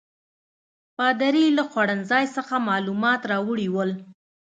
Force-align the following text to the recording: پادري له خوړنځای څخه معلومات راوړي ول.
پادري 0.97 1.45
له 1.57 1.63
خوړنځای 1.69 2.25
څخه 2.35 2.55
معلومات 2.69 3.21
راوړي 3.31 3.67
ول. 3.75 3.91